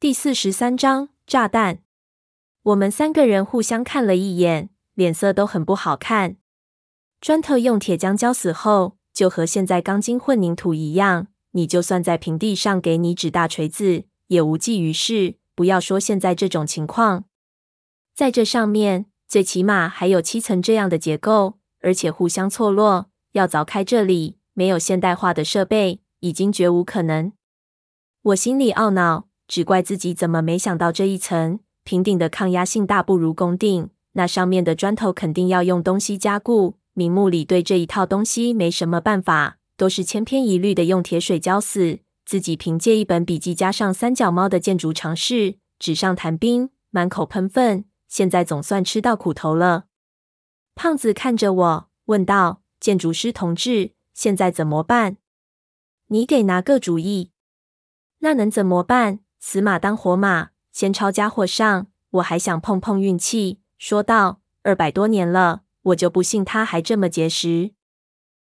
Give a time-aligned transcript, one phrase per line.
[0.00, 1.80] 第四十三章炸弹。
[2.62, 6.38] 我们三个人互相看了一眼，脸色都很不好看。
[7.20, 15.34] 砖头用铁浆浇死后，就和现在钢筋混凝土一样，你就算在平地上给你指大锤子，也无济于事。
[15.54, 17.26] 不要说现在这种情况，
[18.14, 27.34] 在这上面最起码还有七层这样的结构，而且互相错落，要凿开这里，没有现代化的设备，已经绝无可能。
[28.22, 29.26] 我心里懊恼。
[29.50, 36.76] 只怪自己怎么没想到这一层平顶的抗压性大不如拱顶，那上面的砖头肯定要用东西加固。
[36.92, 41.98] 明目里对这一套东西没什么办法，都是千篇一律的用铁水浇死。
[42.24, 47.86] 自己凭借一本笔记加上三脚猫的建筑常识，纸上谈兵，满口喷粪。
[48.06, 49.86] 现在总算吃到苦头了。
[50.76, 55.16] 胖子看着我问道：“建筑师同志，现在怎么办？
[56.06, 57.32] 你给拿个主意。”
[58.22, 59.20] 那能怎么办？
[59.40, 61.86] 死马当活马，先抄家伙上。
[62.10, 67.70] 我还想碰碰运气，说道：“二百多年了，我就不信他还这么结实。”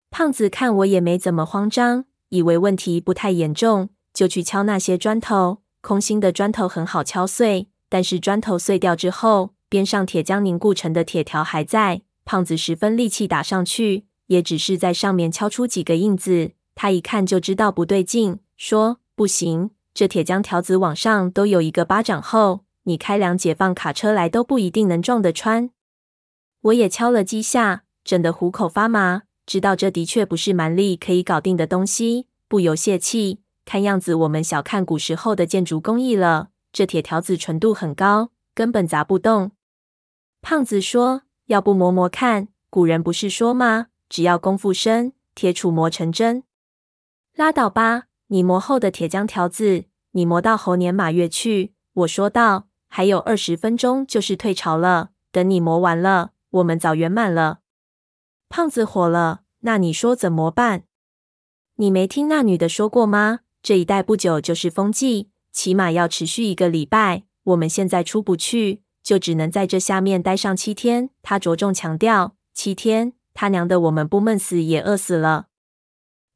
[0.09, 5.61] 胖子看我也没怎么慌张，以为问题不太严重，就去敲那些砖头。
[5.81, 12.01] 空心的砖头很好敲碎，但是砖头碎掉之后，边上铁浆凝固成的铁条还在。
[12.25, 16.51] 胖子十分力气打上去，也只是在上面敲出几个印子。
[16.75, 25.69] 他一看就知道不对劲，说：“不行。”这铁浆条子往上都有一个巴掌厚，你开辆解放卡车来都不一定能撞得穿。
[26.61, 33.41] 我也敲了几下，震得虎口发麻，知道这的确不是蛮力可以搞定的东西，不由泄气。
[33.65, 39.51] 看样子我们小看古时候的建筑工艺了，这铁条子纯度很高，根本砸不动。
[40.41, 42.47] 胖子说：“要不磨磨看？
[42.69, 43.87] 古人不是说吗？
[44.07, 46.43] 只要功夫深，铁杵磨成针。”
[47.35, 49.85] 拉倒吧，你磨厚的铁浆条子。
[50.13, 52.65] 你磨到猴年马月去，我说道。
[52.91, 57.59] 还有二十分钟就是退潮了，等你磨完了，我们早圆满了。
[58.49, 60.85] 胖子火了，那你说怎么办？
[61.75, 63.41] 你没听那女的说过吗？
[63.61, 67.25] 这一带不久就是风季，起码要持续一个礼拜。
[67.43, 71.11] 我们现在出不去，就只能在这下面待上七天。
[71.21, 75.49] 他着重强调七天，他娘的，我们不闷死也饿死了。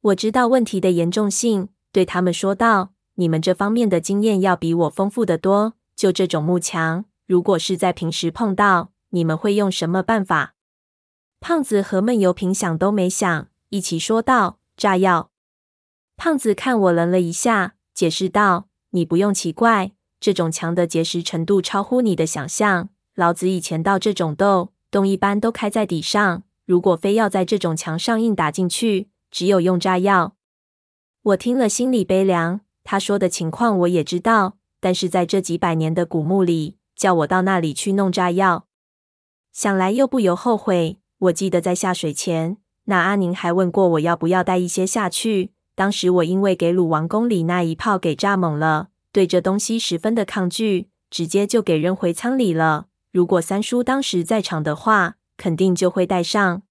[0.00, 2.90] 我知道问题的严重性，对他们说道。
[3.16, 5.74] 你们这方面的经验要比我丰富得多。
[5.94, 10.54] 就这种木墙，如果是在平时碰到，你们会用什么办法？
[11.38, 15.30] 胖子和闷油瓶想都没想，一起说道：“炸药。”
[16.18, 22.88] 胖子看我愣了一下，解释道：“你不用奇怪，这种墙的结实程度超乎你的想象。
[23.14, 30.34] 老子以前到这种洞，洞一般都开在底上，如果非要在这种墙上硬打进去，只有用炸药。”
[31.24, 32.60] 我听了心里悲凉。
[32.82, 38.66] 他说的情况我也知道，但是在这几百年的古墓里，叫我到那里去弄炸药，
[39.50, 40.98] 想来又不由后悔。
[41.16, 45.52] 我记得在下水前，那阿宁还问过我要不要带一些下去。
[45.74, 52.88] 当时我因为给鲁王宫里那一炮给炸懵了，对这东西十分的抗拒，直接就给扔回仓里了。
[53.10, 56.62] 如果三叔当时在场的话，肯定就会带上。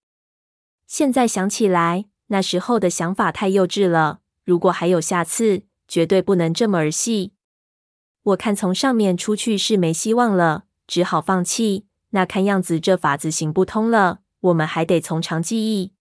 [0.85, 4.19] 现在想起来，那时候的想法太幼稚了。
[4.45, 7.33] 如果还有下次，绝对不能这么儿戏。
[8.23, 11.85] 我看从上面出去是没希望了，只好放弃。
[12.11, 15.93] 那看样子这法子行不通了，我们还得从长计议。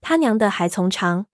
[0.00, 1.26] 他娘的，还从长？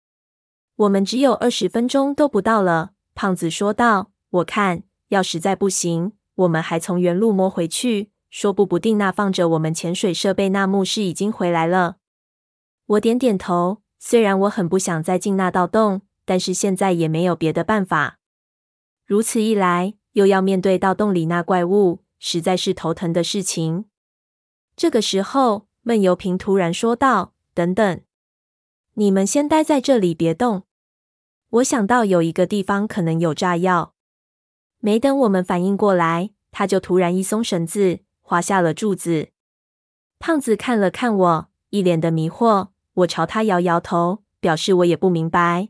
[0.75, 2.91] 我们只有二十分钟都不到了。
[3.14, 11.97] 胖子说道：“我看要实在不行，我们还从原路摸回去，说不不定那放着我们潜水设备那墓室已经回来了。”
[12.88, 16.02] 我点点头，虽然我很不想再进那道洞。
[16.25, 18.19] 但是现在也没有别的办法。
[19.06, 23.86] 如此一来，又要面对到洞里那怪物，实在是头疼的事情。
[24.75, 28.02] 这个时候，闷油瓶突然说道：“等等，
[28.96, 30.64] 你们先待在这里，别动。
[31.50, 33.94] 我想到有一个地方可能有炸药。”
[34.80, 39.29] 没等我们反应过来，他就突然一松绳子，滑下了柱子。
[40.20, 42.70] 胖子看了看我，一脸的迷惑。
[42.94, 45.70] 我朝他摇摇头，表示我也不明白。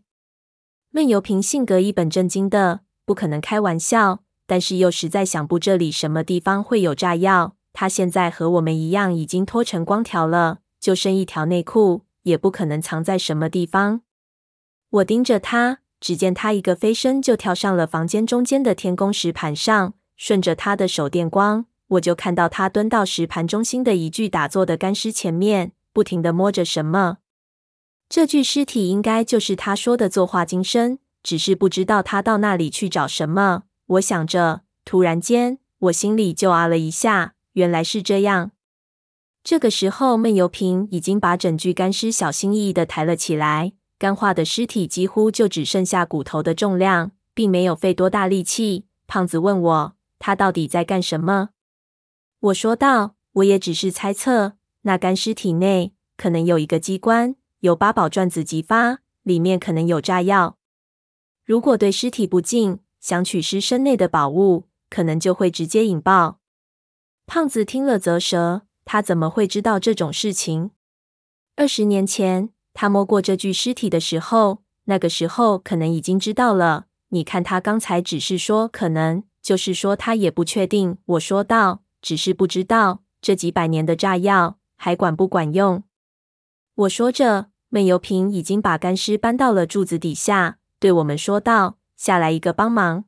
[0.95, 7.57] 闷油瓶性格一本正经的，不可能开玩笑，但是又实在想不这里什么地方会有炸药。
[7.73, 14.03] 他现在和我们一样，已经脱成光条了，就剩一条内裤，也不可能藏在什么地方。
[14.89, 27.17] 我盯着他，只见他一个飞身就跳上了房间中间的天宫石盘上，顺着他的手电光，我就看到他蹲到石盘中心的一具打坐的干尸前面，不停地摸着什么。
[28.07, 33.63] 这具尸体应该就是他说的作画金身，只是不知道他到那里去找什么。
[33.87, 38.51] 我想着，突然间，我心里就啊了一下，原来是这样。
[39.43, 48.85] 这个时候，闷油瓶已经把整具干尸小心翼翼的抬了起来，干化的尸体几乎就只剩下骨头的重量，并没有费多大力气。
[49.07, 51.49] 胖子问我，他到底在干什么？
[52.39, 60.59] 我说道，我也只是猜测，那干尸体内可能有一个机关，有八宝转子激发，里面可能有炸药。
[61.43, 66.39] 如果对尸体不敬，想取尸身内的宝物，可能就会直接引爆。
[67.25, 68.61] 胖子听了则舌。
[68.87, 70.69] 他怎么会知道这种事情？
[71.55, 76.85] 二十年前，他摸过这具尸体的时候，那个时候可能已经知道了。
[77.09, 80.99] 你看，他刚才只是说可能，就是说他也不确定。
[81.05, 85.83] 我说道，只是不知道这几百年的炸药还管不管用。
[86.75, 93.05] 我说着，闷油瓶已经把干尸搬到了柱子底下，对我们说道：“下来一个帮忙。”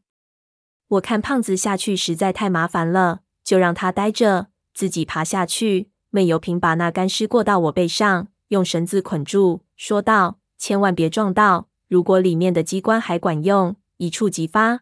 [0.89, 4.47] 我看胖子下去实在太麻烦了，就让他待着。
[4.73, 14.81] 自己爬下去，闷油瓶把那干尸过到我背上，用绳子捆住，说道：“千万别撞到，如果里面的机关还管用，一触即发。”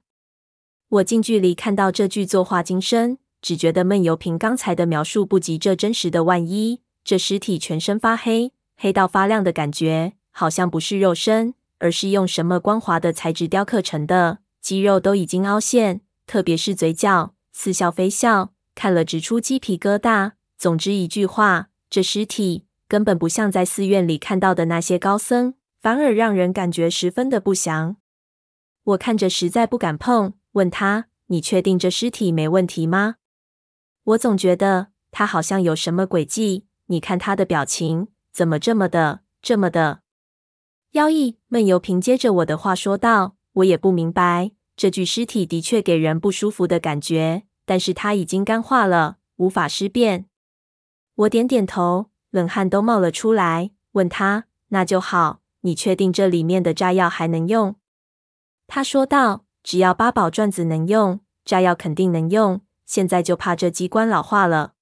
[0.90, 6.24] 我近距离看到这具作画金身，只觉得闷油瓶刚才的描述不及这真实的。
[6.26, 18.54] 万一这尸体全身发黑，黑到发亮的感觉，好像不是肉身，而是用什么光滑的材质雕刻成的，肌肉都已经凹陷，特别是嘴角，似笑非笑。
[18.74, 20.34] 看了直出鸡皮疙瘩。
[20.58, 27.98] 总之一句话，这尸体根本不像在寺院里看到的那些高僧，反而让人感觉十分的不祥。
[28.84, 33.16] 我看着实在不敢碰，问他：“你确定这尸体没问题吗？”
[34.04, 36.66] 我总觉得他好像有什么诡计。
[36.88, 40.02] 你看他的表情，怎么这么的、这么的
[40.92, 41.38] 妖异？
[41.48, 50.26] 闷油瓶接着我的话说道：“我也不明白，这具尸体的确给人不舒服的感觉。”但是它已经干化了，无法尸变。
[51.16, 57.78] 我点点头，冷汗都冒了出来，问他：“那就好，你确定这里面的炸药还能用？”
[58.68, 62.60] 他说道：“只要八宝转子能用，炸药肯定能用。
[62.86, 64.74] 现在就怕这机关老化了。”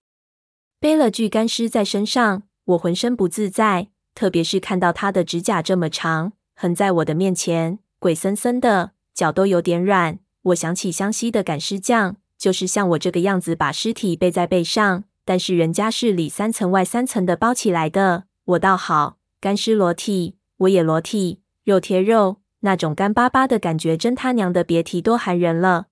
[0.82, 10.20] 背了具干尸在身上，我浑身不自在，特别是看到他的指甲这么长，横在我的面前，鬼森森的，脚都有点软。
[10.44, 12.18] 我想起湘西的赶尸匠。
[12.36, 18.26] 就是像我这个样子，把尸体背在背上，但是人家是里三层外三层的包起来的。
[18.44, 25.86] 我倒好，干尸裸体，我也裸体，肉贴肉，那种干巴巴的感觉，真他娘的别提多寒人了。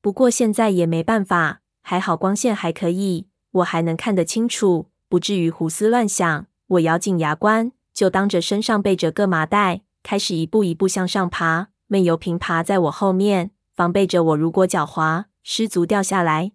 [0.00, 6.46] 不过现在也没办法，还好光线还可以，我还能看得清楚，不至于胡思乱想。
[6.66, 11.68] 我咬紧牙关，就当着身上背着个麻袋，开始一步一步向上爬。
[11.86, 15.26] 闷油瓶爬在我后面，防备着我，如果脚滑。
[15.50, 16.52] 失足掉下来，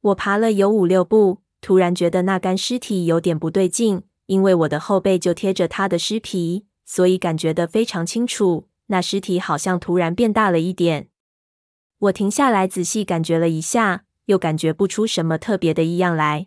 [0.00, 8.68] 我爬了有五六步，突然觉得那干尸体有点不对劲，因为我的后背就贴着他的尸皮，所以感觉得非常清楚。
[8.86, 11.08] 那尸体好像突然变大了一点。
[11.98, 16.46] 我停下来仔细感觉了一下，又感觉不出什么特别的异样来。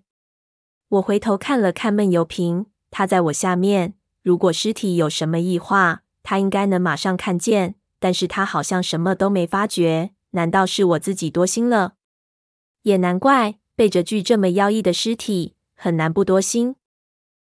[0.90, 3.94] 我回头看了看闷油瓶，他在我下面。
[4.24, 10.12] 如果尸体有什么异化，他应该能马上看见，但是他好像什么都没发觉。
[10.32, 11.94] 难道是我自己多心了？
[12.84, 16.76] 也难怪背着具这么妖异的尸体，很难不多心。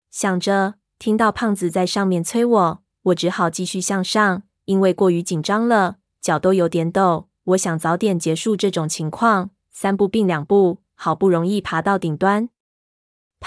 [0.10, 7.28] 想着，听到胖子在上面催我，我只好继续向上，因为过于紧张了，脚都有点抖。
[7.44, 12.50] 我想早点结束这种情况，三步并两步，好不容易爬到顶端。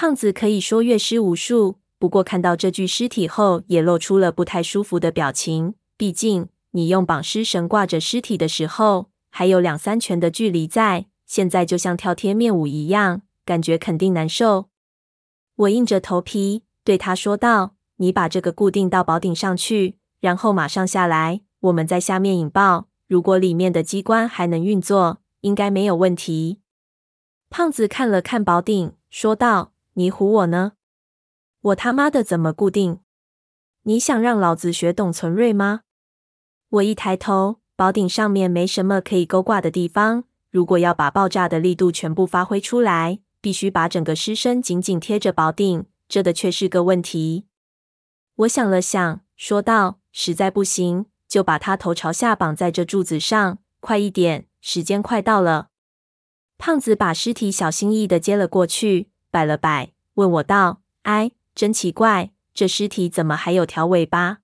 [0.00, 5.74] 胖子可以说阅尸无数，不过看到这具尸体后，也露出了不太舒服的表情。
[5.96, 14.68] 毕竟，你用绑尸绳挂着尸体的时候，还有两三拳的距离在，现在就像跳贴面舞一样，感觉肯定难受。
[15.56, 22.86] 我硬着头皮对他说道：“你把这个固定到宝顶上去，然后马上下来，我们在下面引爆。
[23.08, 26.60] 如果里面的机关还能运作，应该没有问题。”
[27.50, 30.74] 胖子看了看宝顶，说道：“你唬我呢？
[31.60, 33.00] 我他妈的怎么固定？
[33.82, 35.80] 你想让老子学董存瑞吗？”
[36.70, 37.58] 我一抬头。
[37.74, 40.24] 宝顶上面没什么可以勾挂的地方。
[40.50, 47.46] 如果要把爆炸的力度全部发挥出来，必须把整个尸身紧紧贴着宝顶，这的确是个问题。
[48.34, 55.68] 我想了想，说道：“实在不行，就把他头朝下绑在这柱子上，快一点，时间快到了。”
[56.58, 64.38] 胖子把尸体小心翼翼地接了过去，摆了摆，问我道：“哎，真奇怪，这尸体怎么还有条尾巴？”